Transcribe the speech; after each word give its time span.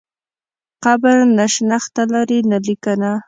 قبر 0.83 1.17
نه 1.37 1.45
شنخته 1.53 2.03
لري 2.13 2.39
نه 2.51 2.57
بله 2.59 2.65
لیکنه. 2.67 3.11